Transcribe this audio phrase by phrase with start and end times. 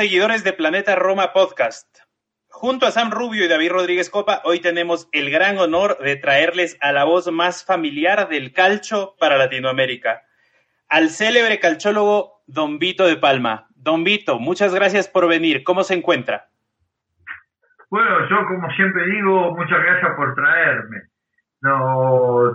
[0.00, 1.86] Seguidores de Planeta Roma Podcast.
[2.48, 6.78] Junto a Sam Rubio y David Rodríguez Copa, hoy tenemos el gran honor de traerles
[6.80, 10.22] a la voz más familiar del calcho para Latinoamérica,
[10.88, 13.66] al célebre calchólogo Don Vito de Palma.
[13.76, 15.64] Don Vito, muchas gracias por venir.
[15.64, 16.46] ¿Cómo se encuentra?
[17.90, 20.96] Bueno, yo como siempre digo, muchas gracias por traerme.
[21.60, 22.54] No,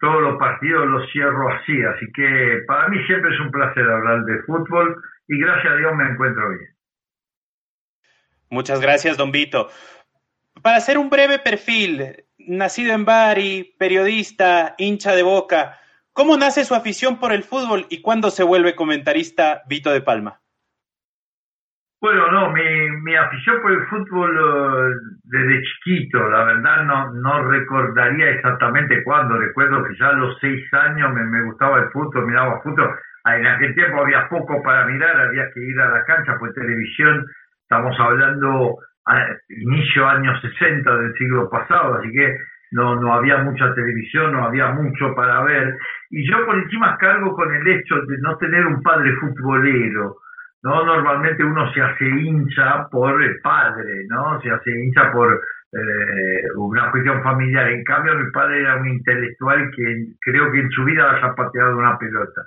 [0.00, 4.24] todos los partidos los cierro así, así que para mí siempre es un placer hablar
[4.24, 4.96] de fútbol
[5.30, 6.70] y gracias a Dios me encuentro bien.
[8.50, 9.68] Muchas gracias, don Vito.
[10.60, 15.78] Para hacer un breve perfil, nacido en Bari, periodista, hincha de boca,
[16.12, 20.40] ¿cómo nace su afición por el fútbol y cuándo se vuelve comentarista Vito de Palma?
[22.00, 28.30] Bueno, no, mi, afición por el fútbol eh, desde chiquito, la verdad no, no recordaría
[28.30, 32.60] exactamente cuándo, recuerdo que ya a los seis años me, me gustaba el fútbol, miraba
[32.62, 36.54] fútbol, en aquel tiempo había poco para mirar, había que ir a la cancha, pues
[36.54, 37.26] televisión,
[37.62, 42.38] estamos hablando a inicio años 60 del siglo pasado, así que
[42.72, 45.76] no, no había mucha televisión, no había mucho para ver.
[46.10, 50.16] Y yo por encima cargo con el hecho de no tener un padre futbolero,
[50.62, 50.84] ¿no?
[50.84, 54.40] Normalmente uno se hace hincha por el padre, ¿no?
[54.40, 55.40] Se hace hincha por
[55.72, 57.68] eh, una cuestión familiar.
[57.68, 61.76] En cambio, mi padre era un intelectual que creo que en su vida ha zapateado
[61.76, 62.42] una pelota.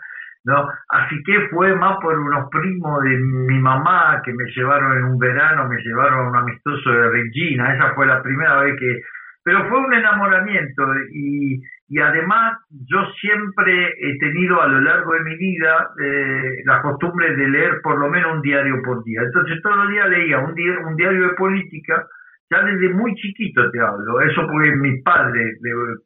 [0.45, 0.67] ¿No?
[0.89, 5.17] Así que fue más por unos primos de mi mamá que me llevaron en un
[5.17, 9.01] verano, me llevaron a un amistoso de Regina, esa fue la primera vez que...
[9.45, 15.19] Pero fue un enamoramiento y, y además yo siempre he tenido a lo largo de
[15.19, 19.21] mi vida eh, la costumbre de leer por lo menos un diario por día.
[19.21, 20.55] Entonces todos los días leía un,
[20.87, 22.07] un diario de política,
[22.49, 25.57] ya desde muy chiquito te hablo, eso porque mi padre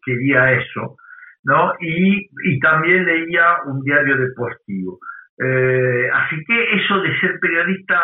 [0.04, 0.98] quería eso
[1.44, 1.74] ¿no?
[1.80, 5.00] Y, y también leía un diario deportivo.
[5.40, 7.98] Eh, así que eso de ser periodista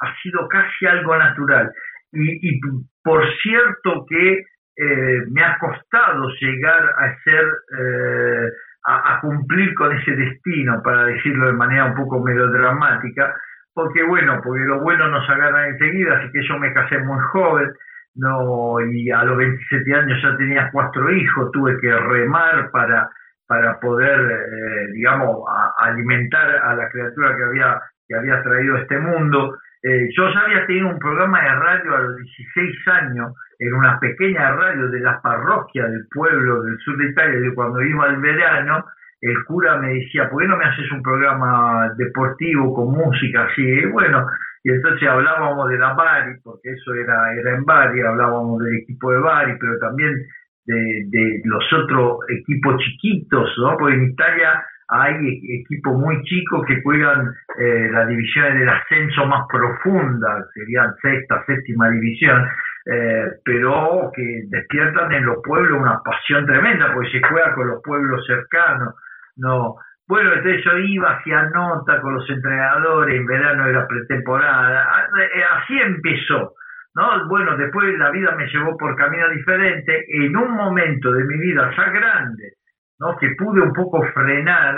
[0.00, 1.70] ha sido casi algo natural.
[2.12, 2.60] Y, y
[3.02, 4.44] por cierto que
[4.76, 7.44] eh, me ha costado llegar a ser,
[7.78, 8.48] eh,
[8.86, 13.34] a, a, cumplir con ese destino, para decirlo de manera un poco melodramática,
[13.72, 17.72] porque bueno, porque lo bueno nos agarra enseguida, así que yo me casé muy joven,
[18.14, 23.10] no y a los 27 años ya tenía cuatro hijos, tuve que remar para,
[23.46, 25.44] para poder, eh, digamos,
[25.78, 29.58] alimentar a la criatura que había, que había traído a este mundo.
[29.82, 33.98] Eh, yo ya había tenido un programa de radio a los 16 años en una
[34.00, 38.20] pequeña radio de la parroquia del pueblo del sur de Italia, de cuando iba al
[38.20, 38.84] verano,
[39.20, 43.86] el cura me decía, ¿por qué no me haces un programa deportivo con música así?
[43.86, 44.26] bueno,
[44.64, 49.12] y entonces hablábamos de la Bari, porque eso era, era en Bari, hablábamos del equipo
[49.12, 50.26] de Bari, pero también
[50.64, 53.76] de, los otros equipos chiquitos, ¿no?
[53.76, 59.26] Porque en Italia hay e-, equipos muy chicos que juegan eh, las divisiones del ascenso
[59.26, 62.48] más profunda, serían sexta, séptima división,
[62.86, 67.82] eh, pero que despiertan en los pueblos una pasión tremenda, porque se juega con los
[67.82, 68.94] pueblos cercanos,
[69.36, 69.76] no
[70.06, 75.78] bueno, entonces yo iba, hacía nota con los entrenadores, en verano era pretemporada, eh, así
[75.80, 76.54] empezó.
[76.94, 77.28] ¿no?
[77.28, 81.70] Bueno, después la vida me llevó por caminos diferentes, en un momento de mi vida
[81.76, 82.52] ya grande,
[83.00, 83.16] ¿no?
[83.16, 84.76] que pude un poco frenar,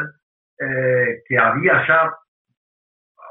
[0.58, 2.10] eh, que había ya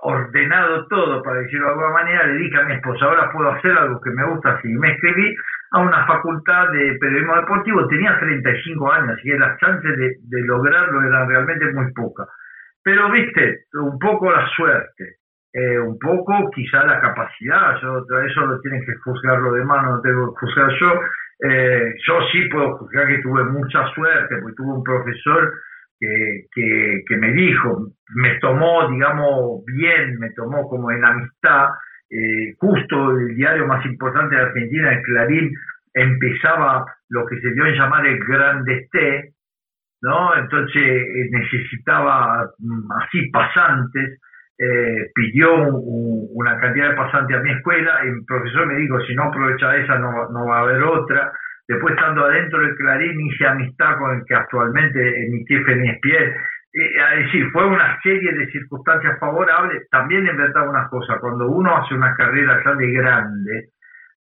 [0.01, 3.71] ordenado todo, para decirlo de alguna manera, le dije a mi esposa, ahora puedo hacer
[3.71, 4.67] algo que me gusta así.
[4.69, 5.35] Me escribí
[5.71, 11.27] a una facultad de periodismo deportivo, tenía 35 años, que las chances de, lograrlo eran
[11.27, 12.27] realmente muy pocas.
[12.83, 15.17] Pero viste, un poco la suerte,
[15.53, 19.95] eh, un poco quizá la capacidad, yo eso lo tienen que juzgar los demás, no
[19.95, 20.99] lo tengo que juzgar yo.
[21.39, 25.51] Eh, yo sí puedo juzgar que tuve mucha suerte, porque tuve un profesor
[25.99, 31.69] que, que, que me dijo, me tomó, digamos, bien, me tomó como en amistad,
[32.09, 35.51] eh, justo el diario más importante de Argentina, el Clarín,
[35.93, 39.33] empezaba lo que se dio en llamar el Grandesté,
[40.01, 40.37] ¿no?
[40.37, 44.19] Entonces eh, necesitaba mm, así pasantes,
[44.57, 49.23] eh, pidió una cantidad de pasantes a mi escuela, el profesor me dijo, si no
[49.23, 51.31] aprovecha esa no, no va a haber otra.
[51.67, 55.99] Después estando adentro del Clarín hice amistad con el que actualmente es mi jefe mi
[55.99, 56.35] pie.
[56.73, 59.89] Es decir, fue una serie de circunstancias favorables.
[59.89, 63.69] También en verdad una cosa, cuando uno hace una carrera tan de grande,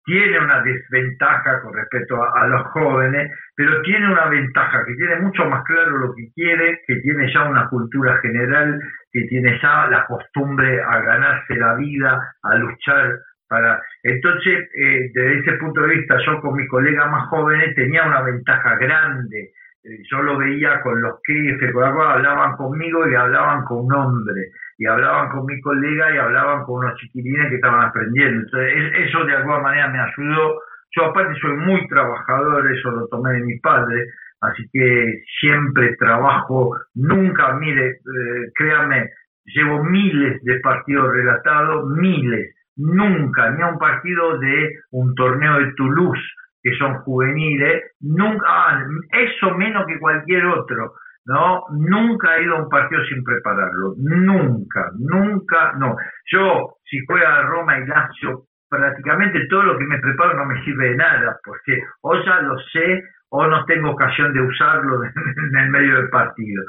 [0.03, 5.45] tiene una desventaja con respecto a, los jóvenes, pero tiene una ventaja, que tiene mucho
[5.45, 8.79] más claro lo que quiere, que tiene ya una cultura general,
[9.11, 13.19] que tiene ya la costumbre a ganarse la vida, a luchar
[13.51, 13.81] para...
[14.01, 18.21] Entonces, eh, desde ese punto de vista, yo con mis colegas más jóvenes tenía una
[18.21, 19.51] ventaja grande.
[19.83, 21.33] Eh, yo lo veía con los que
[21.73, 26.63] con hablaban conmigo y hablaban con un hombre y hablaban con mi colega y hablaban
[26.63, 28.39] con unos chiquilines que estaban aprendiendo.
[28.39, 30.61] Entonces, eso de alguna manera me ayudó.
[30.95, 34.07] Yo aparte soy muy trabajador, eso lo tomé de mi padre,
[34.41, 39.09] así que siempre trabajo, nunca, mire, eh, créame,
[39.45, 45.73] llevo miles de partidos relatados, miles, nunca, ni a un partido de un torneo de
[45.73, 46.21] Toulouse,
[46.63, 50.93] que son juveniles, nunca, ah, eso menos que cualquier otro.
[51.25, 51.63] ¿no?
[51.71, 55.95] Nunca he ido a un partido sin prepararlo, nunca, nunca, no.
[56.31, 60.89] Yo, si juega Roma y Lazio, prácticamente todo lo que me preparo no me sirve
[60.89, 65.69] de nada, porque o ya lo sé o no tengo ocasión de usarlo en el
[65.69, 66.63] medio del partido.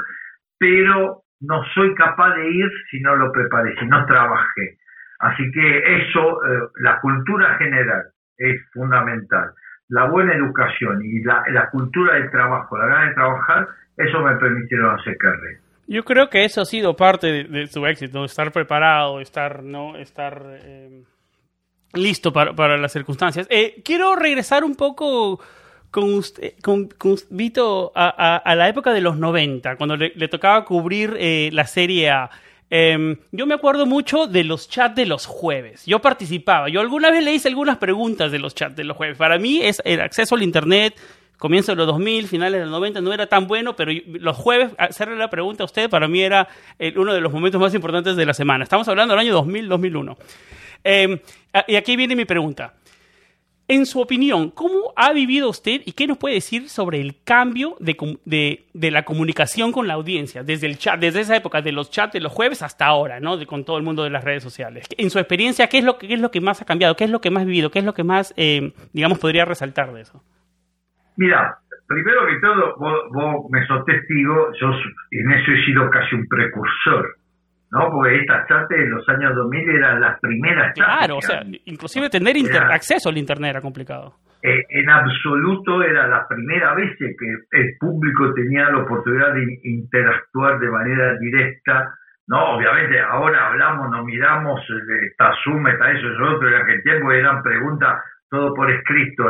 [0.58, 4.78] Pero no soy capaz de ir si no lo preparé, si no trabajé.
[5.22, 8.02] Así que eso, eh, la cultura general
[8.36, 9.52] es fundamental.
[9.88, 14.98] La buena educación y la, cultura del trabajo, la gana de trabajar, eso me permitieron
[14.98, 15.60] hacer carrera.
[15.86, 19.96] Yo creo que eso ha sido parte de, su éxito, estar preparado, estar, ¿no?
[19.96, 21.04] estar eh,
[21.92, 23.46] listo para, las circunstancias.
[23.48, 25.40] Eh, quiero regresar un poco
[25.92, 26.88] con, usted, con,
[27.30, 32.30] Vito a, la época de los 90, cuando le, tocaba cubrir eh, la serie A.
[32.74, 35.84] Em, yo me acuerdo mucho de los chats de los jueves.
[35.84, 36.70] Yo participaba.
[36.70, 39.18] Yo alguna vez le hice algunas preguntas de los chats de los jueves.
[39.18, 40.98] Para mí es el acceso al Internet,
[41.36, 44.70] comienzo de los 2000, finales de los 90, no era tan bueno, pero los jueves
[44.78, 46.48] hacerle la pregunta a usted para mí era
[46.78, 48.64] eh, uno de los momentos más importantes de la semana.
[48.64, 50.16] Estamos hablando del año 2000-2001.
[50.82, 51.18] Em,
[51.66, 52.72] y aquí viene mi pregunta.
[53.72, 57.74] En su opinión, ¿cómo ha vivido usted y qué nos puede decir sobre el cambio
[57.80, 62.12] de, la comunicación con la audiencia, desde el chat, desde esa época de los chats
[62.12, 63.38] de los jueves hasta ahora, ¿no?
[63.46, 64.86] con todo el mundo de las redes sociales.
[64.98, 66.96] En su experiencia, ¿qué es lo, qué es lo que más ha cambiado?
[66.96, 67.70] ¿Qué es lo que más ha vivido?
[67.70, 70.22] ¿Qué es lo que más, em, digamos, podría resaltar de eso?
[71.16, 71.56] Mira,
[71.88, 74.68] primero que todo, vos, me sos testigo, yo
[75.12, 77.16] en eso he sido casi un precursor,
[77.72, 77.90] ¿no?
[77.90, 80.72] Porque estas chates en los años 2000 eran las primeras.
[80.74, 82.36] Claro, o sea, inclusive tener
[82.70, 84.14] acceso al Internet era complicado.
[84.42, 87.06] Eh, en absoluto era la primera vez que
[87.52, 91.94] el público tenía la oportunidad de interactuar de manera directa.
[92.26, 96.82] No, obviamente ahora hablamos, nos miramos, eh, está Zoom, está eso, eso otro, en aquel
[96.82, 99.24] tiempo eran preguntas todo por escrito.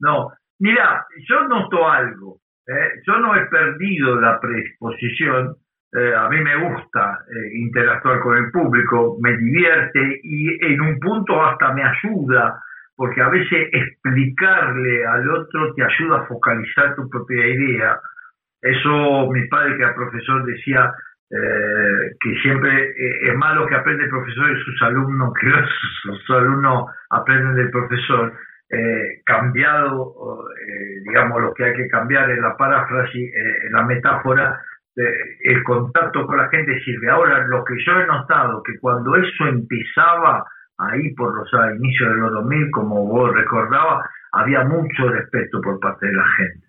[0.00, 2.36] No, Mira, yo noto algo.
[2.66, 3.00] ¿eh?
[3.06, 5.56] Yo no he perdido la predisposición.
[5.92, 11.00] Eh, a mí me gusta eh, interactuar con el público, me divierte y en un
[11.00, 12.62] punto hasta me ayuda,
[12.94, 17.98] porque a veces explicarle al otro te ayuda a focalizar tu propia idea.
[18.62, 20.92] Eso mi padre que era profesor decía
[21.30, 22.92] que siempre
[23.22, 25.48] es malo que aprende el profesor de sus alumnos, que
[26.02, 28.32] sus alumnos aprenden del profesor
[28.72, 33.82] eh, cambiado, eh, digamos, lo que hay que cambiar en la paráfrasis, eh, en la
[33.82, 34.62] metáfora,
[34.96, 37.08] el contacto con la gente sirve.
[37.08, 40.44] Ahora, lo que yo he notado, que cuando eso empezaba
[40.78, 46.06] ahí por los inicios de los 2000, como vos recordabas, había mucho respeto por parte
[46.06, 46.66] de la gente.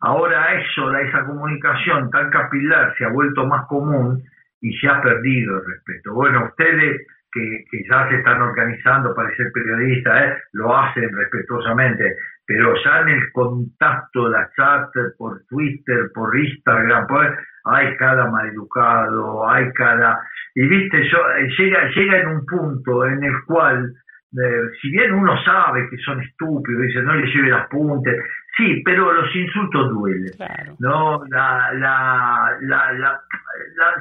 [0.00, 4.22] Ahora eso, esa comunicación tan capilar se ha vuelto más común
[4.60, 6.14] y se ha perdido el respeto.
[6.14, 10.36] Bueno, ustedes que, ya se están organizando para ser periodistas, ¿eh?
[10.52, 12.14] lo hacen respetuosamente,
[12.46, 17.30] pero ya en el contacto, la chat por Twitter, por Instagram, pues,
[17.70, 20.20] hay cada maleducado, hay cada...
[20.54, 23.92] Y viste, yo, eh, llega, llega en un punto en el cual
[24.36, 28.14] eh, si bien uno sabe que son estúpidos, dice no le lleve las puntas,
[28.58, 30.32] sí, pero los insultos duelen,
[30.80, 31.24] ¿no?
[31.30, 33.20] La, la, la,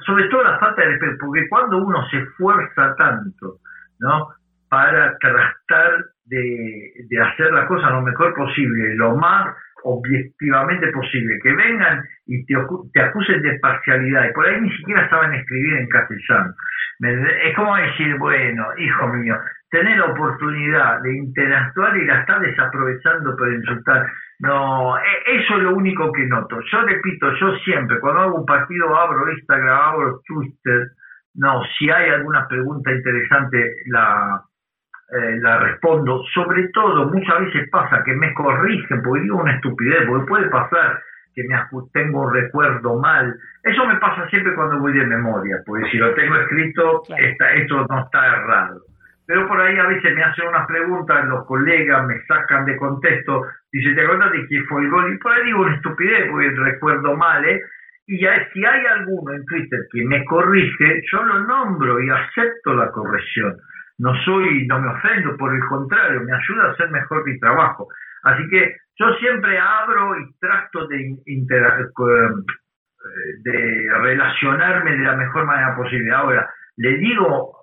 [0.05, 3.59] sobre todo la falta de respeto, porque cuando uno se esfuerza tanto,
[3.99, 4.27] ¿no?
[4.69, 11.53] Para tratar de, de hacer la cosa lo mejor posible, lo más objetivamente posible, que
[11.53, 12.55] vengan y te,
[12.93, 16.53] te acusen de parcialidad, y por ahí ni siquiera saben escribir en castellano.
[16.99, 19.37] Es como decir, bueno, hijo mío,
[19.69, 24.07] tener la oportunidad de interactuar y la estás desaprovechando para insultar.
[24.39, 26.59] No, e, eso es lo único que noto.
[26.71, 30.87] Yo repito, yo siempre, cuando hago un partido, abro Instagram, abro Twitter,
[31.35, 34.41] no, si hay alguna pregunta interesante, la,
[35.09, 36.21] eh, la respondo.
[36.33, 41.01] Sobre todo, muchas veces pasa que me corrigen porque digo una estupidez, porque puede pasar
[41.33, 41.55] que me
[41.93, 43.33] tengo un recuerdo mal.
[43.63, 47.99] Eso me pasa siempre cuando voy de memoria, porque si lo tengo escrito, esto no
[48.01, 48.81] está errado.
[49.27, 53.43] Pero por ahí a veces me hacen unas preguntas, los colegas me sacan de contexto,
[53.71, 55.13] dicen, ¿te acuerdas de quién fue el gol?
[55.13, 57.61] Y por ahí digo una estupidez, porque recuerdo mal, ¿eh?
[58.07, 62.73] Y ya, si hay alguno en Twitter que me corrige, yo lo nombro y acepto
[62.73, 63.57] la corrección
[63.99, 67.87] no soy, no me ofendo, por el contrario, me ayuda a hacer mejor mi trabajo.
[68.23, 71.43] Así que yo siempre abro y trato de, eh,
[73.43, 76.11] de relacionarme de la mejor manera posible.
[76.11, 77.57] Ahora, le digo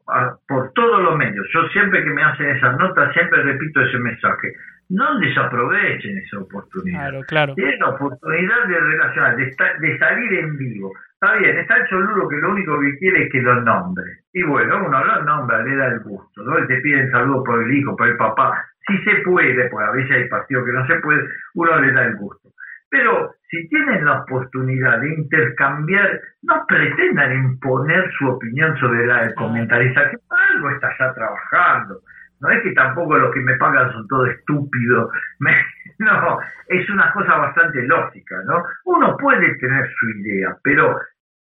[0.48, 4.52] por todos los medios, yo siempre que me hacen esas notas, siempre repito ese mensaje.
[4.90, 7.00] No desaprovechen esa oportunidad.
[7.00, 7.54] Claro, claro.
[7.54, 9.44] Tienen la oportunidad de relacionar, de,
[9.80, 10.92] de salir en vivo.
[11.14, 14.04] Está bien, está el cholulo que lo único que quiere es que lo nombre.
[14.32, 16.66] Y bueno, uno lo nombra, le da el gusto, ¿no?
[16.66, 18.62] Te piden saludos por el hijo, por el papá.
[18.86, 22.04] Si se puede, pues a veces hay partidos que no se puede, uno le da
[22.04, 22.50] el gusto.
[22.90, 29.34] Pero si tienen la oportunidad de intercambiar, no pretendan imponer su opinión sobre la del
[29.34, 32.00] comentarista, que algo está ya trabajando.
[32.44, 35.10] No es que tampoco los que me pagan son todos estúpidos.
[35.98, 38.62] no, es una cosa bastante lógica, ¿no?
[38.84, 41.00] Uno puede tener su idea, pero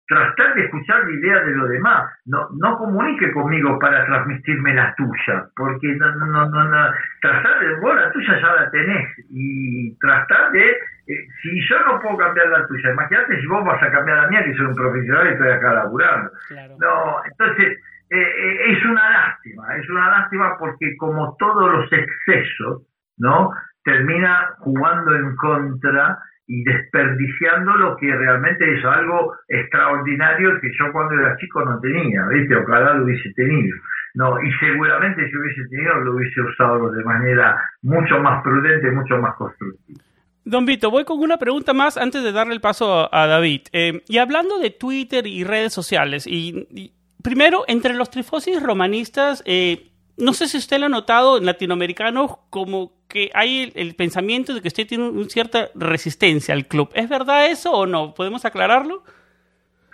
[0.08, 2.12] tratar de escuchar la idea de los demás.
[2.26, 7.76] No, no comunique conmigo para transmitirme la tuya, porque no, no, no, no, tratar de,
[7.80, 12.48] vos la tuya ya la tenés, y tratar de, eh, si yo no puedo cambiar
[12.50, 15.34] la tuya, imagínate si vos vas a cambiar la mía, que soy un profesional y
[15.34, 16.32] estoy acá laburando.
[16.80, 22.84] No, entonces, eh, eh, es una lástima, es una lástima porque como todos los excesos,
[23.18, 23.52] ¿no?
[23.84, 31.16] Termina jugando en contra y desperdiciando lo que realmente es algo extraordinario que yo cuando
[31.16, 32.56] era chico no tenía, ¿viste?
[32.56, 33.76] Ojalá lo hubiese tenido.
[34.14, 39.18] No, y seguramente si hubiese tenido lo hubiese usado de manera mucho más prudente, mucho
[39.18, 40.02] más constructiva.
[40.46, 43.62] Don Vito, voy con una pregunta más antes de darle el paso a David.
[43.74, 46.94] Eh, y hablando de Twitter y redes sociales, y,
[47.26, 52.38] primero, entre los trifosis romanistas, eh, no sé si usted lo ha notado en latinoamericanos
[52.52, 56.90] como que hay el, pensamiento de que usted tiene una cierta resistencia al club.
[56.94, 58.14] ¿Es verdad eso o no?
[58.14, 59.04] ¿Podemos aclararlo?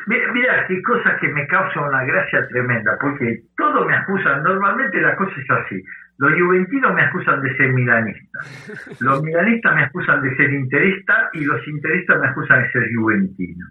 [0.08, 5.16] Mira, qué cosa que me causa una gracia tremenda, porque todos me acusan, normalmente la
[5.16, 5.82] cosa es así.
[6.18, 8.40] Los juventinos me acusan de ser milanista,
[9.00, 13.66] los milanistas me acusan de ser interista y los interistas me acusan de ser juventino,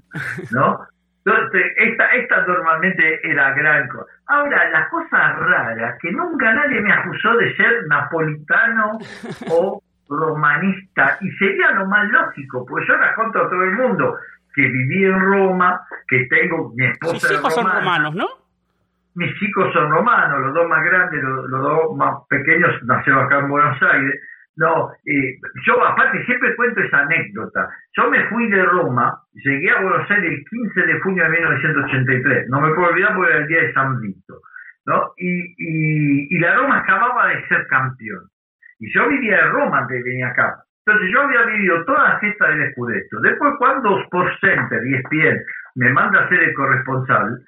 [0.50, 0.80] ¿no?
[1.24, 4.06] Esta, esta normalmente era gran cosa.
[4.26, 8.98] Ahora, la cosa rara, que nunca nadie me acusó de ser napolitano
[9.50, 14.16] o romanista, y sería lo más lógico, pues yo raconto a todo el mundo
[14.54, 18.26] que viví en Roma, que tengo mi esposa Sus hijos son romanos, ¿no?
[19.14, 23.38] Mis hijos son romanos, los dos más grandes, los, los dos más pequeños nacieron acá
[23.38, 24.20] en Buenos Aires,
[24.60, 27.66] no, eh, yo aparte siempre cuento esa anécdota.
[27.96, 32.48] Yo me fui de Roma, llegué a Buenos Aires el 15 de junio de 1983.
[32.50, 34.34] No me puedo olvidar porque era el día de San Vito.
[34.84, 35.12] ¿no?
[35.16, 38.28] Y, y, la Roma acababa de ser campeón.
[38.80, 40.62] Y yo vivía en Roma antes de venir acá.
[40.84, 43.18] Entonces yo había vivido toda la fiesta del Scudetto.
[43.20, 45.40] Después cuando Sport Center y ESPN
[45.76, 47.40] me manda a ser el corresponsal,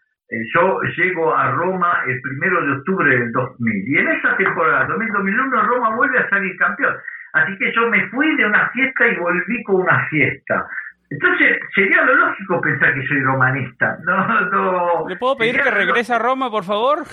[0.54, 5.66] yo llego a Roma el primero de octubre del 2000 y en esa temporada, 2000-2001,
[5.66, 6.96] Roma vuelve a salir campeón.
[7.34, 10.66] Así que yo me fui de una fiesta y volví con una fiesta.
[11.10, 13.98] Entonces, sería lo lógico pensar que soy romanista.
[14.06, 17.04] No, no, ¿Le puedo pedir que regrese a Roma, por favor?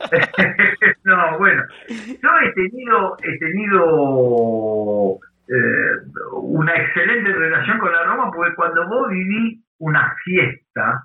[1.04, 5.18] no, bueno, yo he tenido, he tenido
[5.48, 5.92] eh,
[6.32, 11.04] una excelente relación con la Roma porque cuando vos viví una fiesta,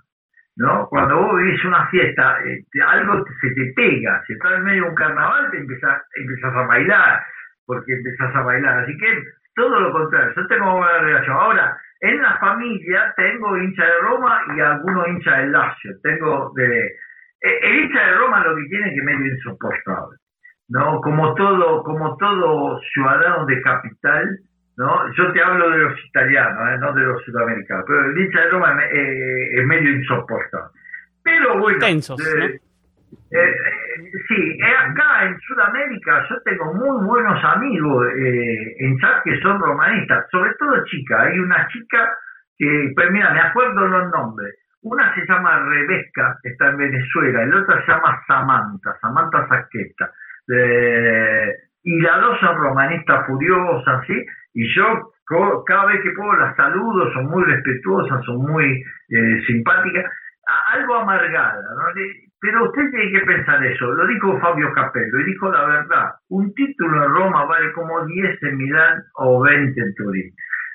[0.57, 0.87] ¿no?
[0.89, 4.89] Cuando vos vivís una fiesta, eh, algo se te pega, si estás en medio de
[4.89, 7.23] un carnaval te empezás, empezás a bailar,
[7.65, 9.23] porque empezás a bailar, así que
[9.55, 11.37] todo lo contrario, yo tengo buena relación.
[11.37, 16.85] Ahora, en la familia tengo hincha de Roma y algunos hinchas del Lazio, tengo de...
[17.41, 20.17] Eh, el hincha de Roma lo que tiene es que medio insoportable,
[20.69, 21.01] ¿no?
[21.01, 24.39] Como todo, como todo ciudadano de capital,
[24.77, 25.13] ¿no?
[25.13, 26.77] Yo te hablo de los italianos, ¿eh?
[26.79, 30.71] no de los sudamericanos, pero el hincha de Roma eh, es medio insoportable.
[31.23, 32.19] Pero bueno, Tensos,
[33.31, 33.55] eh,
[34.27, 40.25] sí, acá en Sudamérica yo tengo muy buenos amigos eh, en chat que son romanistas,
[40.31, 41.21] sobre todo chicas.
[41.21, 42.17] Hay una chica
[42.57, 44.55] que, pues mira, me acuerdo los nombres.
[44.81, 50.11] Una se llama Rebeca, está en Venezuela, y la otra se llama Samantha, Samantha Saqueta.
[51.83, 54.25] y las dos son romanistas furiosas, ¿sí?
[54.55, 55.11] Y yo
[55.67, 60.05] cada vez que puedo las saludo, son muy respetuosas, son muy eh, simpáticas,
[60.73, 62.01] algo amargada, ¿no?
[62.39, 66.53] Pero usted tiene que pensar eso, lo dijo Fabio Capello, y dijo la verdad, un
[66.53, 70.31] título en Roma vale como 10 en Milán o 20 en Turín.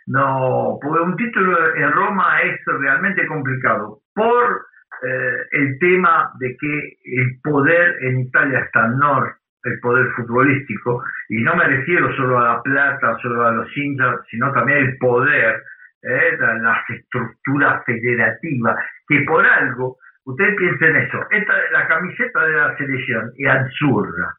[0.07, 4.67] No, porque un título en Roma es realmente complicado por
[5.07, 11.03] eh, el tema de que el poder en Italia está al norte el poder futbolístico,
[11.29, 14.99] y no me refiero solo a la plata, solo a los hinchas, sino también el
[14.99, 15.63] poder,
[16.03, 18.77] eh, las estructuras federativas,
[19.07, 24.35] que por algo, ustedes piensen eso, esta, la camiseta de la selección es azurra.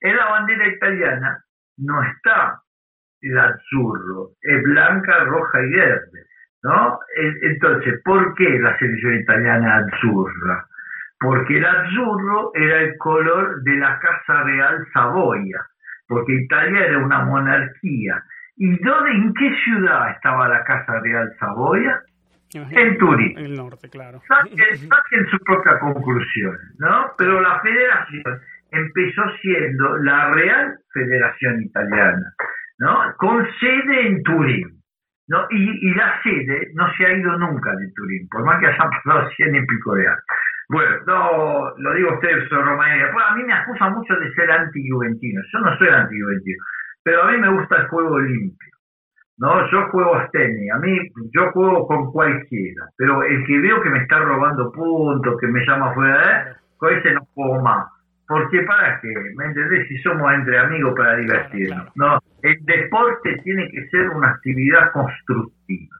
[0.00, 1.44] En la bandera italiana
[1.78, 2.62] no está
[3.20, 6.28] el azurro, es blanca, roja y verde.
[6.62, 6.98] ¿no?
[7.42, 10.66] Entonces, ¿por qué la selección italiana es azurra?
[11.20, 15.66] Porque el azzurro era el color de la Casa Real Saboya,
[16.06, 18.22] porque Italia era una monarquía.
[18.56, 22.00] ¿Y dónde, en qué ciudad estaba la Casa Real Saboya?
[22.54, 23.38] En Turín.
[23.38, 24.22] En el norte, claro.
[24.28, 27.12] Saquen, su propia conclusión, ¿no?
[27.18, 32.32] Pero la federación empezó siendo la Real Federación Italiana,
[32.78, 33.14] ¿no?
[33.16, 34.78] Con sede en Turín.
[35.28, 35.46] ¿no?
[35.50, 38.88] Y, y, la sede no se ha ido nunca de Turín, por más que hayan
[38.88, 40.24] pasado 100 y pico de años.
[40.68, 43.12] Bueno, no, lo digo usted, soy Romagnoli.
[43.12, 45.40] Pues a mí me acusa mucho de ser anti-juventino.
[45.52, 46.64] Yo no soy anti-juventino,
[47.02, 48.68] pero a mí me gusta el juego limpio.
[49.38, 50.74] No, yo juego abstenia.
[50.74, 50.98] A mí,
[51.32, 52.86] yo juego con cualquiera.
[52.96, 56.56] Pero el que veo que me está robando puntos, que me llama fuera, ¿eh?
[56.76, 57.86] con ese no juego más.
[58.26, 59.88] Porque para qué, ¿me entendés?
[59.88, 61.88] Si somos entre amigos para divertirnos.
[61.96, 65.96] No, el deporte tiene que ser una actividad constructiva.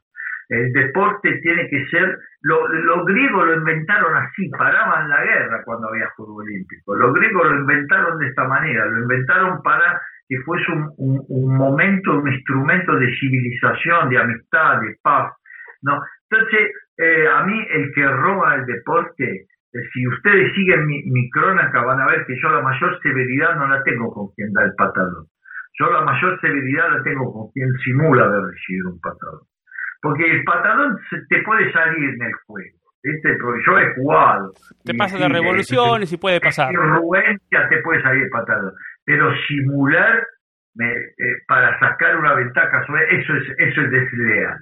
[0.51, 6.09] El deporte tiene que ser, los griegos lo inventaron así, paraban la guerra cuando había
[6.17, 6.95] juego olímpico.
[6.95, 12.31] Los griegos lo inventaron de esta manera, lo inventaron para que fuese un, momento, un
[12.31, 15.33] instrumento de civilización, de amistad, de paz.
[15.83, 16.01] ¿no?
[16.31, 21.31] Entonces, eh, a mí el que roba el deporte, eh, si ustedes siguen mi, mi
[21.31, 24.65] crónica, van a ver que yo la mayor severidad no la tengo con quien da
[24.65, 25.27] el patadón.
[25.79, 29.41] Yo la mayor severidad la tengo con quien simula haber recibido un patadón.
[30.01, 30.97] Porque el patadón
[31.29, 32.79] te puede salir en el juego.
[33.03, 33.37] ¿viste?
[33.41, 34.53] Porque yo he jugado.
[34.85, 36.73] Te pasa de revoluciones y puede pasar.
[36.73, 38.73] Influencia te puede salir el patadón.
[39.05, 40.27] Pero simular
[40.81, 44.59] eh, para sacar una ventaja sobre eso es, eso es desleal.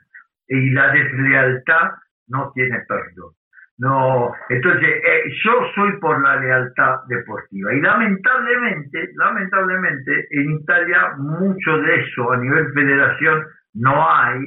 [0.49, 1.91] Y la deslealtad
[2.29, 3.33] no tiene perdón.
[3.79, 11.77] No, entonces eh, yo soy por la lealtad deportiva y lamentablemente, lamentablemente en Italia mucho
[11.83, 13.45] de eso a nivel federación
[13.75, 14.47] no hay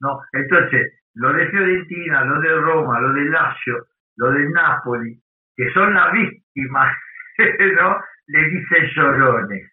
[0.00, 0.20] ¿no?
[0.32, 3.86] Entonces, lo de Fiorentina, lo de Roma, lo de Lazio,
[4.16, 5.18] lo de Napoli,
[5.56, 6.96] que son las víctimas,
[7.76, 8.00] ¿no?
[8.26, 9.70] Le dicen llorones.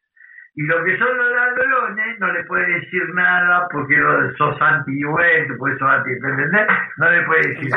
[0.55, 3.95] Y lo que son los ladrones no le puede decir nada porque
[4.39, 6.09] sos anti porque sos anti
[6.97, 7.69] No le puede decir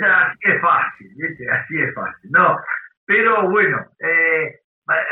[0.00, 0.30] nada.
[0.30, 1.48] así es fácil, ¿viste?
[1.48, 2.30] Así es fácil.
[2.32, 2.60] No,
[3.06, 4.63] pero bueno, eh,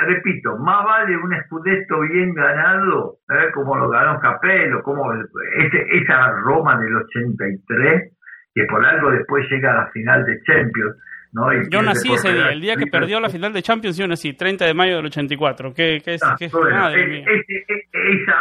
[0.06, 3.50] repito, más vale un escudeto bien ganado, ¿eh?
[3.54, 8.12] como lo ganó Capello, como ese, esa Roma del 83,
[8.54, 10.96] que por algo después llega a la final de Champions.
[11.32, 11.50] ¿no?
[11.70, 14.66] yo nací ese día, el día que perdió la final de Champions, yo nací, 30
[14.66, 15.72] de mayo del 84.
[15.72, 16.22] ¿Qué, qué es?
[16.22, 16.50] Ah, esa,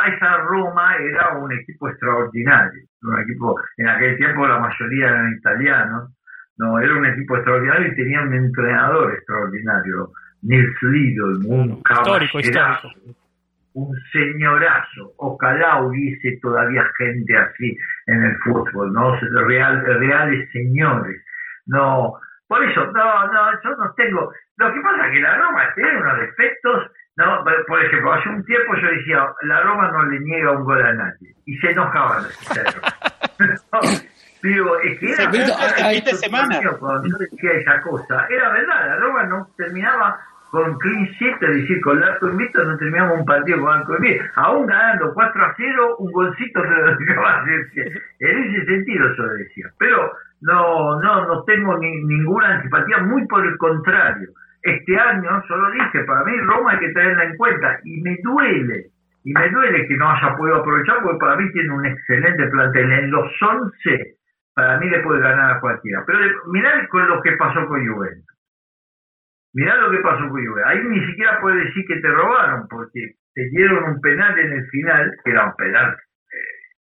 [0.07, 6.11] esa Roma era un equipo extraordinario, un equipo, en aquel tiempo la mayoría eran italianos,
[6.57, 12.89] no, era un equipo extraordinario y tenía un entrenador extraordinario Nils Lidl, un histórico, histórico.
[13.73, 15.13] un señorazo.
[15.17, 17.77] Ojalá hubiese todavía gente así
[18.07, 19.15] en el fútbol, ¿no?
[19.47, 21.23] Real, reales señores.
[21.67, 22.13] No,
[22.47, 24.31] por eso, no, no, yo no tengo.
[24.57, 27.43] Lo que pasa es que la Roma tiene unos defectos, ¿no?
[27.67, 30.93] Por ejemplo, hace un tiempo yo decía, la Roma no le niega un gol a
[30.93, 31.33] nadie.
[31.45, 33.67] Y se enojaban los
[34.41, 36.59] Pero es que era verdad, semana.
[36.79, 40.19] cuando yo decía esa cosa, era verdad, la Roma no terminaba
[40.51, 43.95] con clean sheet, es decir, con el arco invicto no terminamos un partido con arco
[43.95, 44.25] invicto.
[44.35, 47.45] Aún ganando 4 a 0, un golcito se lo dejaba
[48.19, 49.67] En ese sentido yo decía.
[49.79, 50.11] Pero
[50.41, 54.29] no, no, no tengo ni, ninguna antipatía, muy por el contrario.
[54.61, 58.87] Este año, solo dije, para mí Roma hay que tenerla en cuenta y me duele,
[59.23, 62.91] y me duele que no haya podido aprovechar porque para mí tiene un excelente plantel.
[62.91, 64.15] En los 11,
[64.53, 66.03] para mí le puede ganar a cualquiera.
[66.05, 68.30] Pero mirá con lo que pasó con Juventus
[69.53, 70.63] mirá lo que pasó con Juve.
[70.65, 74.67] Ahí ni siquiera puedes decir que te robaron, porque te dieron un penal en el
[74.67, 76.37] final, que era un penal eh,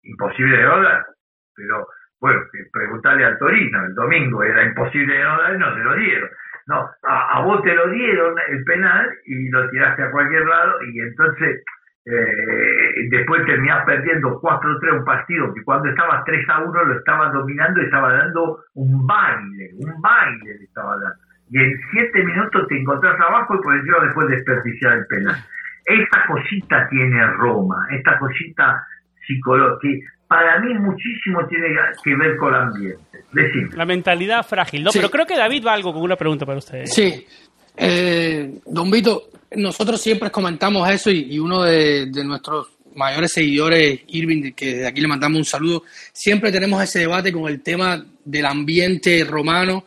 [0.05, 1.07] imposible de rodar,
[1.55, 1.87] pero
[2.21, 2.41] bueno,
[2.73, 6.31] preguntarle al Torino, el domingo era imposible de rodar y no te lo dieron.
[6.67, 11.01] No, a, vos te lo dieron el penal y lo tiraste a cualquier lado y
[11.01, 11.65] entonces
[12.05, 17.31] eh, después terminás perdiendo 4-3 un partido que cuando estabas 3 a 1 lo estaba
[17.31, 21.28] dominando y estaba dando un baile, un baile le estaba dando.
[21.51, 25.37] Y en 7 minutos te encontrás abajo y por eso después desperdiciar el penal.
[25.85, 28.87] Esta cosita tiene Roma, esta cosita
[29.27, 31.69] psicológica, para mí muchísimo tiene
[32.05, 33.77] que ver con el ambiente.
[33.77, 34.91] La mentalidad frágil, ¿no?
[34.93, 36.85] Pero creo que David va algo con una pregunta para usted.
[36.85, 37.27] Sí.
[37.75, 44.77] Eh, don Vito, nosotros siempre comentamos eso y, uno de, nuestros mayores seguidores, Irving, que
[44.79, 49.25] de aquí le mandamos un saludo, siempre tenemos ese debate con el tema del ambiente
[49.25, 49.85] romano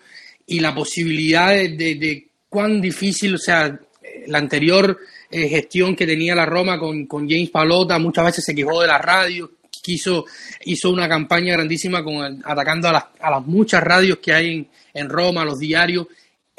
[0.52, 3.80] y la posibilidad de, cuán difícil, o sea,
[4.28, 8.54] la anterior eh, gestión que tenía la Roma con, con James Palota muchas veces se
[8.54, 9.50] quejó de la radio,
[9.82, 10.26] quiso,
[10.66, 14.68] hizo una campaña grandísima con atacando a las, a las muchas radios que hay en,
[14.94, 16.08] en Roma, los diarios.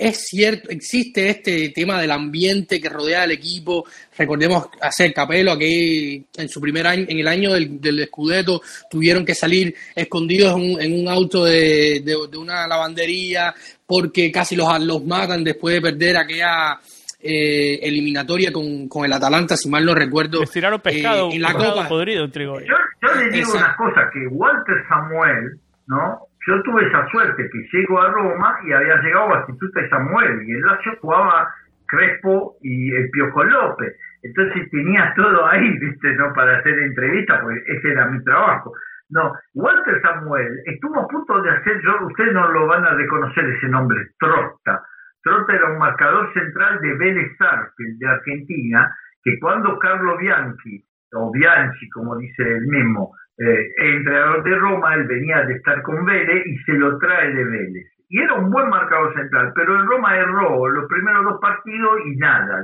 [0.02, 3.84] Es cierto, existe este tema del ambiente que rodea al equipo.
[4.18, 8.60] Recordemos hacer Capelo, que en su primer año, en el año del, del Scudetto,
[8.90, 13.54] tuvieron que salir escondidos en un, en un auto de, de, de, una lavandería
[13.86, 16.80] porque casi los, los matan después de perder aquella
[17.20, 20.42] eh, eliminatoria con, con, el Atalanta, si mal no recuerdo.
[20.80, 21.86] pescado, eh, en la Copa.
[21.86, 22.24] podrido
[22.66, 26.26] Yo, yo le digo una cosa, que Walter Samuel, ¿no?
[26.46, 30.52] Yo tuve esa suerte que llego a Roma y había llegado a Instituto Samuel y
[30.52, 31.54] el Lazio jugaba
[31.86, 33.96] Crespo y el Piojo López.
[34.22, 36.14] Entonces tenía todo ahí, ¿viste?
[36.14, 36.32] ¿no?
[36.32, 38.72] Para hacer entrevistas, porque ese era mi trabajo.
[39.10, 43.44] No, Walter Samuel estuvo a punto de hacer, yo, ustedes no lo van a reconocer
[43.44, 44.82] ese nombre, Trosta.
[45.22, 51.30] Trota era un marcador central de Vélez Sarsfield de Argentina, que cuando Carlo Bianchi, o
[51.30, 56.46] Bianchi como dice el mismo, eh, entrenador de Roma, él venía de estar con Vélez
[56.46, 57.86] y se lo trae de Vélez.
[58.08, 62.16] Y era un buen marcador central, pero en Roma erró los primeros dos partidos y
[62.16, 62.62] nada.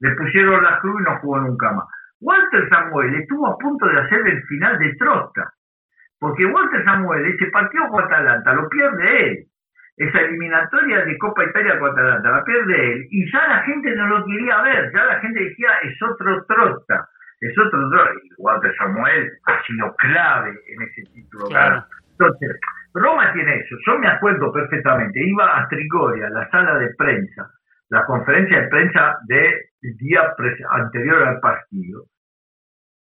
[0.00, 1.86] Le pusieron la cruz y no jugó nunca más.
[2.20, 5.52] Walter Samuel estuvo a punto de hacer el final de Trota,
[6.18, 9.48] porque Walter Samuel, ese partido con Atalanta, lo pierde él
[9.98, 14.06] esa eliminatoria de Copa Italia contra Atalanta, la pierde él, y ya la gente no
[14.06, 17.08] lo quería ver, ya la gente decía, es otro trota,
[17.40, 21.46] es otro y Walter Samuel ha sido clave en ese título.
[22.10, 22.60] Entonces,
[22.94, 27.48] Roma tiene eso, yo me acuerdo perfectamente, iba a Trigoria, la sala de prensa,
[27.90, 30.34] la conferencia de prensa del día
[30.70, 32.06] anterior al partido,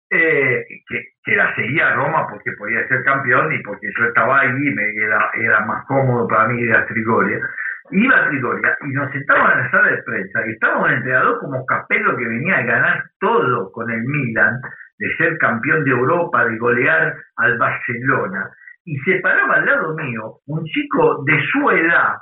[0.09, 4.49] eh, que, que, la seguía Roma porque podía ser campeón y porque yo estaba ahí
[4.49, 7.39] y me era, era más cómodo para mí ir a Trigoria.
[7.91, 11.39] Iba a Trigoria y nos sentábamos en la sala de prensa y estábamos en entrenador
[11.39, 14.59] como Capello que venía a ganar todo con el Milan,
[14.97, 18.49] de ser campeón de Europa, de golear al Barcelona.
[18.85, 22.15] Y se paraba al lado mío un chico de su edad,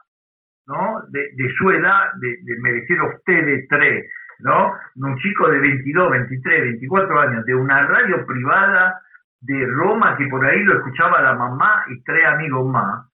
[0.68, 1.02] ¿no?
[1.10, 4.74] De, su edad, de, de me refiero a usted de tres, ¿no?
[4.96, 9.00] Un chico de 22, 23, 24 años, de una radio privada
[9.42, 13.13] de Roma que por ahí lo escuchaba la mamá y tres amigos más.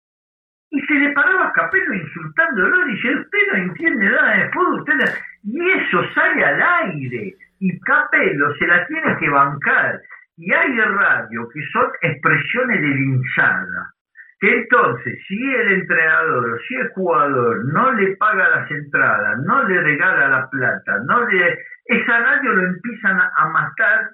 [0.71, 5.13] Y se le paraba a Capello insultándolo, dice, usted no entiende nada de fútbol, usted
[5.43, 10.01] y eso sale al aire, y Capello se la tiene que bancar.
[10.37, 13.93] Y hay radio que son expresiones de linchada
[14.39, 19.63] que entonces, si el entrenador o si el jugador no le paga las entradas, no
[19.67, 24.11] le regala la plata, no le, esa radio lo empiezan a, matar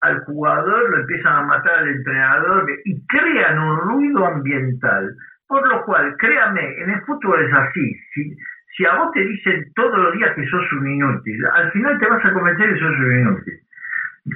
[0.00, 5.14] al jugador, lo empiezan a matar al entrenador y crean un ruido ambiental.
[5.48, 7.94] Por lo cual, créame, en el fútbol es así.
[8.14, 8.36] Si,
[8.76, 12.08] si a vos te dicen todos los días que sos un inútil, al final te
[12.08, 13.60] vas a convencer que sos un inútil.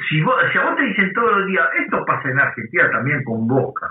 [0.08, 3.24] Si, vos, si a vos te dicen todos los días, esto pasa en Argentina también
[3.24, 3.88] con Boca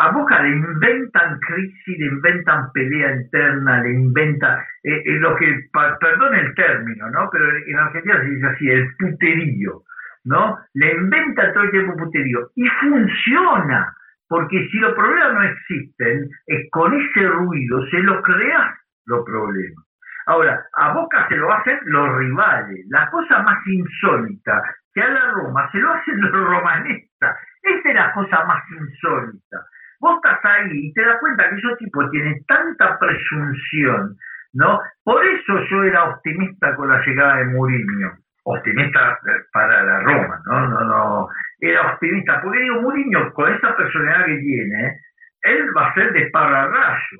[0.00, 5.68] a Boca le inventan crisis, le inventan pelea interna, le inventan, eh, eh, lo que,
[5.72, 7.28] perdón el término, ¿no?
[7.30, 9.82] Pero en Argentina se dice así, el puterío,
[10.24, 10.58] ¿no?
[10.74, 13.94] Le inventa todo el tiempo puterío y funciona,
[14.32, 19.84] porque si los problemas no existen, es con ese ruido se los creas los problemas.
[20.24, 24.62] Ahora, a Boca se lo hacen los rivales, la cosa más insólita,
[24.94, 27.36] que a la Roma se lo hacen los romanistas.
[27.62, 29.66] Esa es la cosa más insólita.
[30.00, 34.16] Vos estás ahí y te das cuenta que esos tipos tienen tanta presunción,
[34.54, 34.80] ¿no?
[35.04, 38.12] Por eso yo era optimista con la llegada de Mourinho.
[38.44, 39.18] Optimista
[39.52, 40.68] para la Roma, ¿no?
[40.68, 41.28] No, no.
[41.60, 42.40] Era optimista.
[42.42, 45.00] Porque digo, Mourinho, con esa personalidad que tiene,
[45.42, 47.18] él va a ser de pararrayo,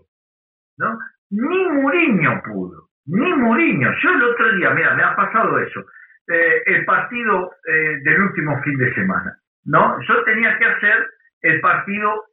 [0.79, 0.99] ¿no?
[1.31, 2.89] Ni Mourinho pudo.
[3.07, 3.91] ni Mourinho.
[4.03, 5.85] Yo el otro día, mira, me ha pasado eso.
[6.29, 10.01] Eh, el partido eh, del último fin de semana, ¿no?
[10.03, 11.07] Yo tenía que hacer
[11.43, 12.25] el partido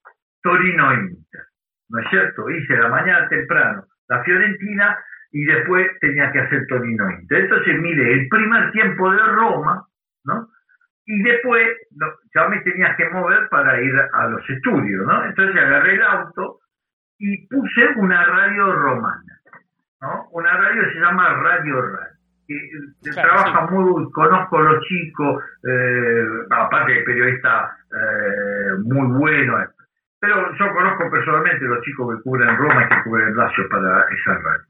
[0.43, 1.41] Torino-Inter,
[1.89, 2.49] ¿no es cierto?
[2.49, 4.97] Hice la mañana temprano la Fiorentina
[5.31, 7.41] y después tenía que hacer Torino-Inter.
[7.41, 9.85] Entonces, mire, el primer tiempo de Roma,
[10.25, 10.47] ¿no?
[11.05, 11.67] Y después
[12.35, 15.25] ya me tenía que mover para ir a los estudios, ¿no?
[15.25, 16.59] Entonces agarré el auto
[17.17, 19.39] y puse una radio romana,
[20.01, 20.27] ¿no?
[20.31, 22.19] Una radio que se llama Radio Radio.
[23.03, 29.67] Que trabaja muy, conozco a los chicos, eh, aparte de periodista eh, muy bueno,
[30.19, 34.33] pero yo conozco personalmente los chicos que cubren Roma y que cubren Lazio para esa
[34.33, 34.63] radio.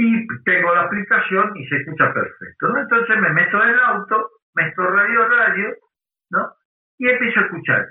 [0.00, 2.78] Y tengo la aplicación y se escucha perfecto.
[2.78, 5.74] Entonces me meto en el auto, meto radio radio,
[6.30, 6.52] ¿no?
[6.98, 7.84] Y empiezo a escuchar.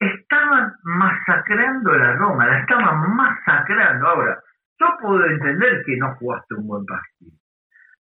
[0.00, 4.04] Estaban masacrando la Roma, la estaban masacrando.
[4.04, 4.36] Ahora,
[4.80, 7.38] yo puedo entender que no jugaste un buen partido.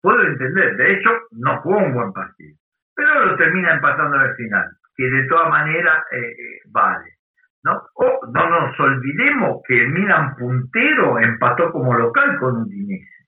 [0.01, 2.57] Puedo entender, de hecho, no jugó un buen partido.
[2.97, 7.19] Pero lo termina empatando al final, que de todas maneras eh, eh, vale.
[7.65, 7.83] ¿no?
[7.97, 13.22] O no nos olvidemos que el Milan puntero empató como local con Udinese.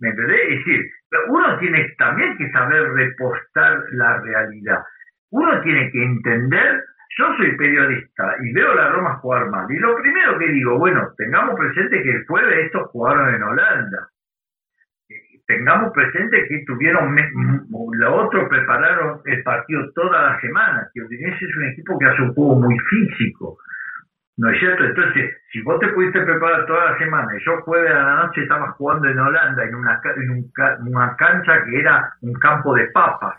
[0.00, 0.40] ¿Me entendés?
[0.48, 0.90] Es decir,
[1.28, 4.82] uno tiene también que saber repostar la realidad.
[5.30, 6.84] Uno tiene que entender,
[7.18, 9.70] yo soy periodista y veo a la Roma jugar mal.
[9.70, 14.08] Y lo primero que digo, bueno, tengamos presente que el jueves estos jugaron en Holanda.
[15.46, 17.16] Tengamos presente que tuvieron,
[17.92, 22.22] los otros prepararon el partido toda la semana, que Udinese es un equipo que hace
[22.22, 23.58] un juego muy físico.
[24.40, 24.84] ¿No es cierto?
[24.84, 28.40] Entonces, si vos te pudiste preparar toda la semana y yo jueves a la noche
[28.40, 33.36] estaba jugando en Holanda en una, en una cancha que era un campo de papas,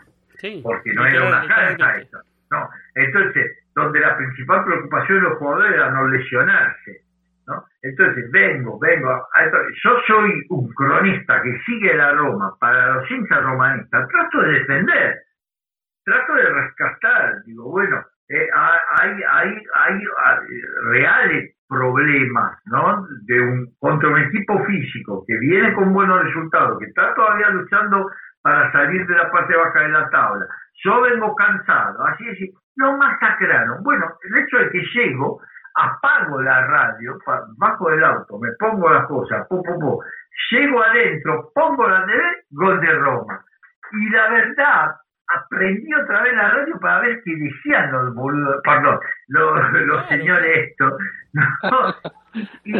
[0.62, 2.22] porque no era una cancha esa.
[2.52, 2.70] No.
[2.94, 7.00] Entonces, donde la principal preocupación de los jugadores era no lesionarse.
[7.48, 7.64] ¿no?
[7.82, 9.26] Entonces, vengo, vengo.
[9.82, 14.06] yo soy un cronista que sigue la Roma para los hinchas romanistas.
[14.06, 15.18] Trato de defender,
[16.04, 17.42] trato de rescatar.
[17.44, 20.00] Digo, bueno, eh, hay, hay, hay,
[20.90, 23.06] reales problemas ¿no?
[23.26, 28.10] de un, contra un equipo físico que viene con buenos resultados, que está todavía luchando
[28.42, 30.46] para salir de la parte baja de la tabla.
[30.82, 33.82] Yo vengo cansado, así es, no masacraron.
[33.82, 35.42] Bueno, el hecho de que llego,
[35.74, 37.18] apago la radio,
[37.58, 40.02] bajo del auto, me pongo las cosas, po, po,
[40.50, 43.44] llego adentro, pongo la TV, gol de Roma.
[43.92, 44.96] Y la verdad,
[45.34, 50.70] aprendí otra vez la radio para ver qué decían los boludos, perdón, los, los señores
[50.70, 50.94] estos.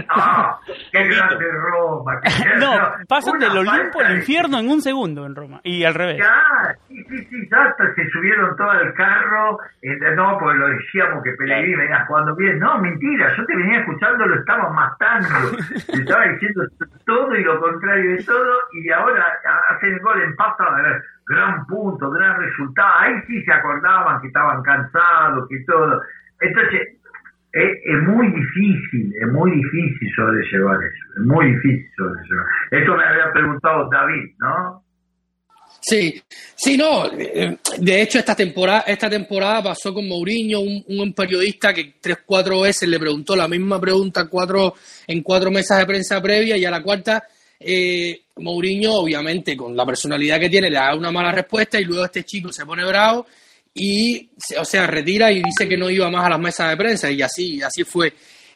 [0.08, 0.58] ¡Ah!
[0.90, 2.20] ¡Qué grande Roma!
[2.58, 6.18] no, pasan del Olimpo al infierno en un segundo en Roma, y al revés.
[6.18, 11.22] Ya, sí, sí, sí, ya se subieron todo al carro, eh, no, porque lo decíamos
[11.22, 12.58] que Pellegrini venía jugando bien.
[12.58, 15.56] No, mentira, yo te venía escuchando, lo estaba matando.
[15.86, 16.64] te estaba diciendo
[17.04, 19.26] todo y lo contrario de todo, y ahora
[19.70, 20.64] hacen el gol en pasta,
[21.26, 22.92] gran punto, gran resultado.
[22.98, 26.00] Ahí sí se acordaban que estaban cansados, que todo.
[26.40, 27.01] Entonces,
[27.52, 32.46] es, muy difícil, es muy difícil sobrellevar eso, es muy difícil sobrellevar.
[32.70, 34.84] Esto me había preguntado David, ¿no?
[35.80, 36.22] Sí,
[36.54, 37.10] sí, no.
[37.12, 42.60] Eh, de hecho, esta temporada, esta temporada pasó con Mourinho, un, periodista que tres, cuatro
[42.60, 44.74] veces le preguntó la misma pregunta cuatro,
[45.06, 47.24] en cuatro mesas de prensa previa y a la cuarta
[47.58, 52.04] eh, Mourinho, obviamente, con la personalidad que tiene, le da una mala respuesta y luego
[52.04, 53.26] este chico se pone bravo
[53.74, 57.10] y, o sea, retira y dice que no iba más a las mesas de prensa
[57.10, 58.12] y así, así fue.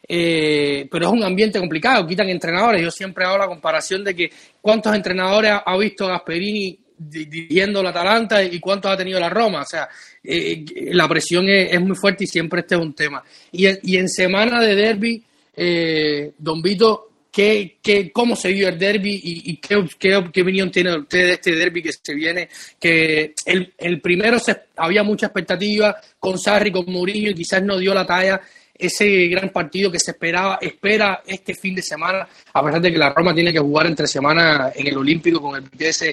[0.09, 2.83] Eh, pero es un ambiente complicado, quitan entrenadores.
[2.83, 8.43] Yo siempre hago la comparación de que cuántos entrenadores ha visto Gasperini dirigiendo la Atalanta
[8.43, 9.63] y cuántos ha tenido la Roma.
[9.63, 9.89] O sea,
[10.23, 13.23] eh, la presión es, muy fuerte y siempre este es un tema.
[13.53, 15.25] Y, y en semana de derby,
[15.57, 19.77] eh, Don Vito, ¿Qué, qué, ¿Cómo se vio el derby y, qué,
[20.17, 22.49] opinión tiene usted de este derby que se viene?
[22.81, 27.77] Que el, el primero se, había mucha expectativa con Sarri, con Mourinho y quizás no
[27.77, 28.41] dio la talla
[28.75, 32.99] ese gran partido que se esperaba, espera este fin de semana, a pesar de que
[32.99, 36.05] la Roma tiene que jugar entre semana en el Olímpico con el PTS,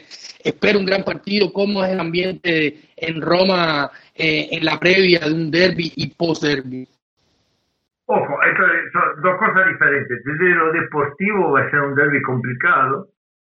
[0.44, 5.34] espera un gran partido, cómo es el ambiente en Roma eh, en la previa de
[5.34, 6.86] un derby y post-derby.
[8.06, 10.24] Ojo, esto son dos cosas diferentes.
[10.26, 13.08] Desde lo deportivo va a ser un derby complicado.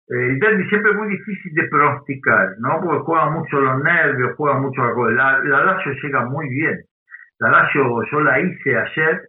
[0.08, 2.80] Eh, el derby siempre es muy difícil de pronosticar, ¿no?
[2.80, 6.80] Porque juega mucho los nervios, juega mucho la, la Lazio llega muy bien.
[7.40, 9.28] La Lazio yo la hice ayer,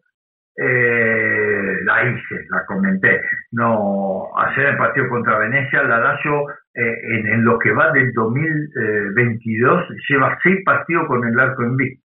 [0.55, 3.19] eh, la hice, la comenté.
[3.51, 8.13] No, ayer el partido contra Venecia, la Lazio eh, en, en, lo que va del
[8.13, 12.06] 2022 lleva seis partidos con el arco en invicto.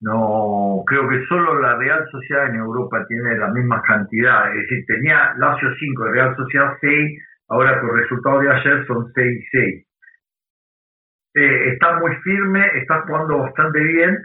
[0.00, 4.54] No, creo que solo la Real Sociedad en Europa tiene la misma cantidad.
[4.54, 8.86] Es decir, tenía Lazio 5 y Real Sociedad 6 ahora con el resultado de ayer
[8.86, 9.86] son 6 6.
[11.34, 14.18] Eh, está muy firme, está jugando bastante bien,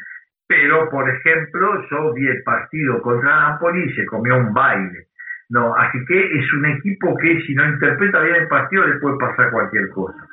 [0.48, 5.08] pero por ejemplo yo vi el partido contra Napoli y se comió un baile.
[5.50, 9.18] No, así que es un equipo que si no interpreta bien el partido le puede
[9.18, 10.28] pasar cualquier cosa.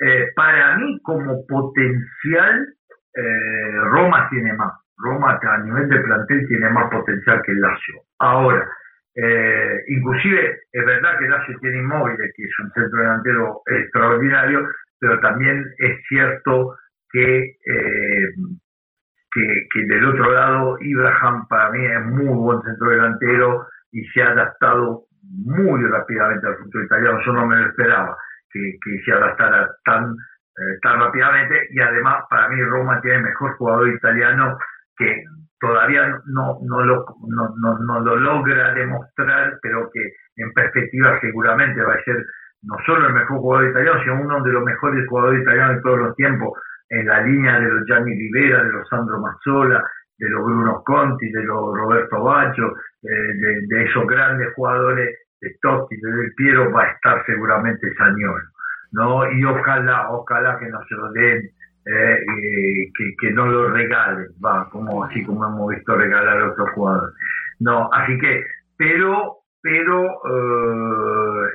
[0.00, 2.74] Eh, para mí como potencial
[3.14, 4.83] eh, Roma tiene más.
[4.96, 7.94] Roma a nivel de plantel tiene más potencial que el Lazio.
[8.18, 8.68] Ahora,
[9.16, 15.20] eh, inclusive es verdad que Lazio tiene inmóvil, que es un centro delantero extraordinario, pero
[15.20, 16.76] también es cierto
[17.10, 17.56] que,
[19.32, 24.22] que, que, del otro lado Ibrahim para mí es muy buen centro delantero y se
[24.22, 27.20] ha adaptado muy rápidamente al fútbol italiano.
[27.24, 28.16] Yo no me lo esperaba
[28.50, 33.56] que, que se adaptara tan, eh, tan rápidamente y además para mí Roma tiene mejor
[33.56, 34.58] jugador italiano
[34.96, 35.24] que
[35.60, 40.00] todavía no, no, lo, no, no, no lo logra demostrar, pero que
[40.36, 42.24] en perspectiva seguramente va a ser
[42.62, 45.98] no solo el mejor jugador italiano, sino uno de los mejores jugadores italianos de todos
[45.98, 49.84] los tiempos, en la línea de los Gianni Rivera, de los Sandro Mazzola,
[50.18, 55.96] de los Bruno Conti, de los Roberto Baggio, eh, de, esos grandes jugadores de Totti,
[55.96, 58.42] de Del Piero, va a estar seguramente Sañol,
[58.92, 59.30] ¿no?
[59.30, 61.50] Y ojalá, ojalá que no se lo den,
[61.86, 67.14] eh, que, no lo regalen, va, como así como hemos visto regalar a otros jugadores.
[67.60, 68.44] No, así que,
[68.76, 70.04] pero, pero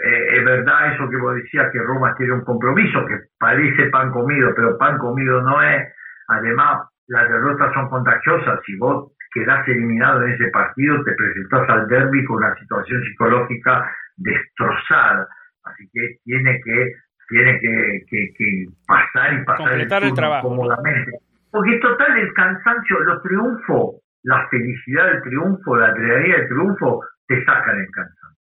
[0.06, 4.12] eh, es verdad eso que vos decías, que Roma tiene un compromiso, que parece pan
[4.12, 5.88] comido, pero pan comido no es.
[6.28, 8.60] Además, las derrotas son contagiosas.
[8.66, 13.92] Si vos quedás eliminado en ese partido, te presentás al derby con una situación psicológica
[14.18, 15.28] destrozada.
[15.64, 16.94] Así que tiene que
[17.30, 21.12] tiene que, que, pasar y pasar el, trabajo, cómodamente.
[21.52, 27.44] Porque total el cansancio, los triunfos, la felicidad del triunfo, la adrenalina del triunfo, te
[27.46, 28.40] sacan el cansancio.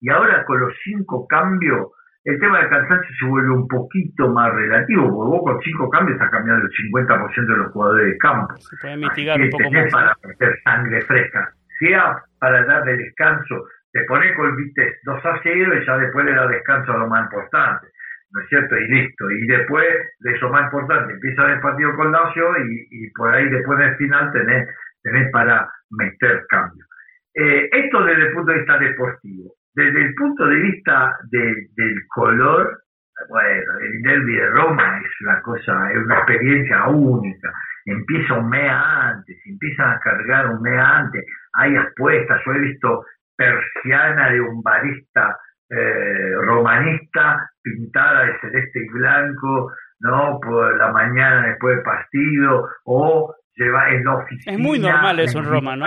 [0.00, 1.88] Y ahora con los cinco cambios,
[2.24, 6.16] el tema del cansancio se vuelve un poquito más relativo, porque vos con cinco cambios
[6.16, 8.56] estás cambiando el 50% de los jugadores de campo.
[8.56, 9.92] Se puede mitigar un poco más.
[9.92, 15.40] para meter sangre fresca, sea para darle descanso, te pones con el Vitesse 2 a
[15.42, 17.86] 0 y ya después le da descanso a lo más importante,
[18.30, 18.76] ¿no es cierto?
[18.76, 19.30] Y listo.
[19.30, 19.86] Y después
[20.20, 23.96] de eso más importante, empieza el partido con Lazio y, y por ahí después del
[23.96, 24.68] final tenés,
[25.02, 26.86] tenés para meter cambios.
[27.34, 29.54] Eh, esto desde el punto de vista deportivo.
[29.74, 32.80] Desde el punto de vista del color,
[33.28, 37.52] bueno, el derby de Roma es una cosa, es una experiencia única.
[37.84, 43.04] Empieza un mes antes, empiezan a cargar un mes antes, hay apuestas, yo he visto
[43.36, 50.38] persiana de un barista eh, romanista pintada de celeste y blanco, ¿no?
[50.40, 54.52] Por la mañana después del partido, o lleva en la oficina.
[54.52, 55.86] Es muy normal eso en Roma, ¿no?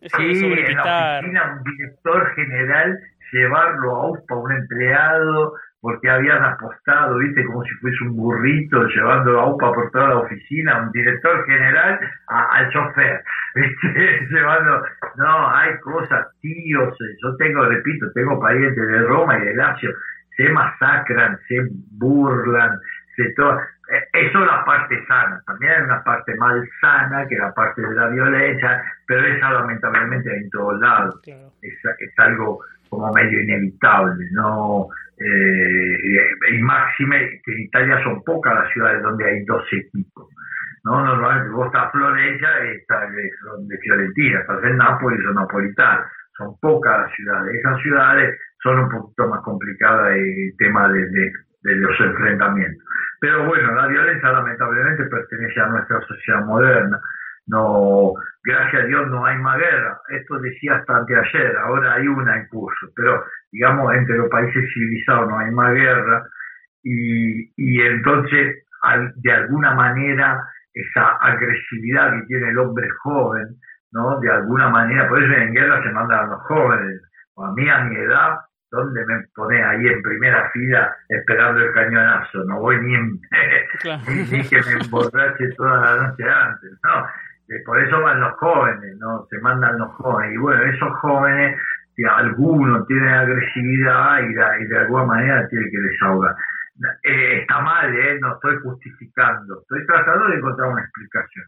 [0.00, 2.98] sí, en la oficina un director general
[3.32, 5.54] llevarlo a USPA un empleado
[5.86, 10.18] porque habían apostado, viste, como si fuese un burrito, llevándolo a UPA por toda la
[10.18, 13.22] oficina, un director general al chofer,
[13.54, 14.82] viste, llevando,
[15.16, 19.90] no, hay cosas, tíos, yo tengo, repito, tengo parientes de Roma y de Lazio,
[20.36, 22.78] se masacran, se burlan,
[23.16, 27.40] se todo, eh, eso es la parte sana, también hay una parte malsana, que es
[27.40, 31.20] la parte de la violencia, pero esa lamentablemente en todos lados.
[31.26, 34.88] Es, algo como medio inevitable, ¿no?
[35.18, 40.28] Eh, y máxime que en Italia son pocas las ciudades donde hay dos equipos.
[40.84, 41.04] ¿no?
[41.04, 46.06] Normalmente vos estás Florencia, estás de Fiorentina, estás en Nápoles, son napolitanos.
[46.36, 47.54] Son pocas las ciudades.
[47.54, 52.84] Esas ciudades son un poquito más complicadas el tema de, los enfrentamientos.
[53.20, 57.00] Pero bueno, la violencia lamentablemente pertenece a nuestra sociedad moderna.
[57.46, 58.12] No,
[58.44, 60.00] gracias a Dios no hay más guerra.
[60.08, 65.28] Esto decía hasta anteayer, ahora hay una en curso, pero digamos entre los países civilizados
[65.28, 66.24] no hay más guerra
[66.82, 68.64] y, y entonces
[69.16, 70.40] de alguna manera
[70.76, 73.56] esa agresividad que tiene el hombre joven,
[73.92, 74.20] ¿no?
[74.20, 77.00] De alguna manera, por eso en guerra se mandan a los jóvenes.
[77.38, 78.36] A mí a mi edad
[78.76, 82.44] ¿dónde me pone ahí en primera fila esperando el cañonazo?
[82.44, 83.20] No voy ni, en,
[84.30, 87.06] ni, que me emborrache toda la noche antes, no.
[87.48, 89.26] Eh, por eso van los jóvenes, ¿no?
[89.30, 90.34] Se mandan los jóvenes.
[90.34, 91.60] Y bueno, esos jóvenes,
[91.94, 96.34] si algunos tienen agresividad y, de alguna manera tienen que desahogar.
[97.04, 98.18] Eh, está mal, ¿eh?
[98.20, 99.60] No estoy justificando.
[99.62, 101.46] Estoy tratando de encontrar una explicación.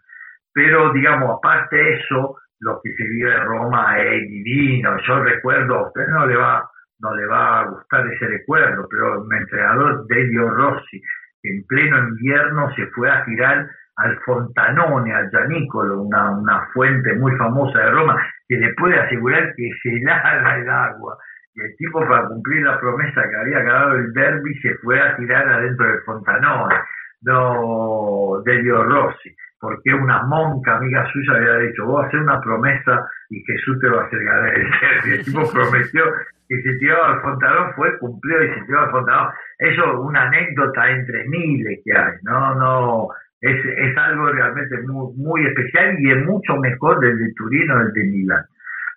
[0.54, 4.96] Pero, digamos, aparte de eso, lo que se vive en Roma es divino.
[5.06, 6.70] Yo recuerdo, a usted no le va
[7.00, 11.00] no le va a gustar ese recuerdo, pero mi entrenador Delio Rossi,
[11.42, 17.36] en pleno invierno se fue a tirar al Fontanone, al Gianicolo, una, una fuente muy
[17.36, 21.18] famosa de Roma, que le puede asegurar que se helada el agua.
[21.54, 25.16] Y el tipo, para cumplir la promesa que había ganado el derby, se fue a
[25.16, 26.76] tirar adentro del Fontanone,
[27.22, 33.42] no Delio Rossi, porque una monca amiga suya había dicho, vos hacer una promesa y
[33.44, 34.66] Jesús te va a hacer ganar el.
[35.12, 36.04] El tipo prometió
[36.48, 39.32] que se tiraba al Fontanón, fue, cumplió y se tiró al Fontanón.
[39.58, 43.08] Eso es una anécdota entre miles que hay, no, no,
[43.40, 47.92] es, es algo realmente muy, muy especial y es mucho mejor del de Turino del
[47.92, 48.44] de Milán.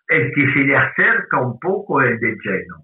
[0.07, 2.82] El que se le acerca un poco es el de Genoa.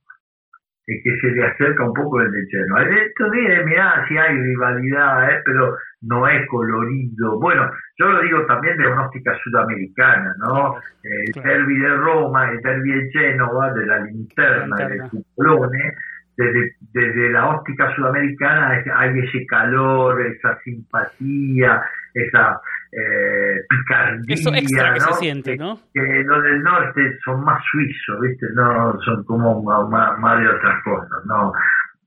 [0.88, 2.84] El que se le acerca un poco el de Genoa.
[2.84, 5.42] El de estos días, mirá, si hay rivalidad, ¿eh?
[5.44, 7.40] pero no es colorido.
[7.40, 10.78] Bueno, yo lo digo también de una óptica sudamericana, ¿no?
[11.04, 11.50] El claro.
[11.50, 15.10] derby de Roma, el derby de Génova, de la linterna, La linterna.
[15.10, 15.94] Cupolone,
[16.38, 21.82] desde, desde la óptica sudamericana hay ese calor, esa simpatía,
[22.14, 22.62] esa
[22.92, 24.34] eh, picardía.
[24.36, 25.06] Eso extra que ¿no?
[25.08, 25.80] se siente, ¿no?
[25.94, 28.48] que los del norte son más suizos, ¿viste?
[28.56, 31.52] No son como más, de otras cosas, no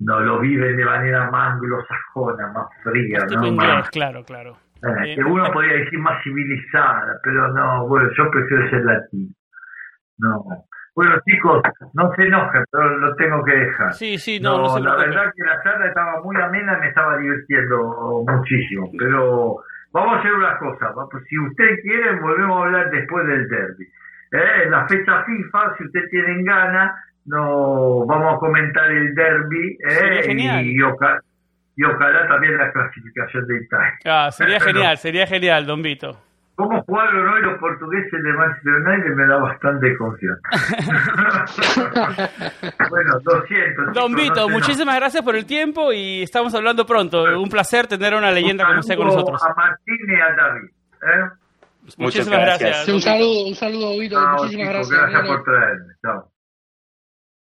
[0.02, 3.46] no lo viven de manera más anglosajona, más fría, ¿no?
[3.46, 4.56] inglés, Más, claro, claro.
[4.82, 9.30] eh, Eh, que uno podría decir más civilizada, pero no, bueno, yo prefiero ser latino.
[10.16, 10.42] No.
[10.94, 11.62] Bueno, chicos,
[11.94, 13.92] no se enojen, pero lo tengo que dejar.
[13.92, 17.16] Sí, sí, no, no, se la verdad que la charla estaba muy amena, me estaba
[17.18, 19.62] divirtiendo muchísimo, pero
[19.92, 23.84] vamos a hacer una cosa, pues, si usted quiere volvemos a hablar después del derby.
[24.32, 26.92] Eh, en la fecha FIFA, si usted tiene ganas,
[27.26, 30.64] no vamos a comentar el derby eh, genial.
[30.64, 31.20] y, oca-
[31.76, 33.98] y ojalá también la clasificación de Italia.
[34.04, 36.18] Ah, sería genial, sería genial, Don Vito.
[36.60, 39.14] ¿Cómo jugaron hoy los portugueses de Manchester United?
[39.14, 40.50] Me da bastante confianza.
[42.90, 43.94] bueno, 200.
[43.94, 47.22] Don chicos, Vito, no muchísimas gracias por el tiempo y estamos hablando pronto.
[47.40, 49.42] Un placer tener una leyenda como usted con saludo nosotros.
[49.42, 50.68] A Martín y a David.
[51.02, 51.30] ¿eh?
[51.96, 52.86] Muchísimas gracias.
[52.88, 54.20] un saludo, un saludo, Vito.
[54.20, 55.12] Muchísimas chicos, gracias.
[55.12, 55.94] gracias por traerme.
[56.02, 56.30] Chao.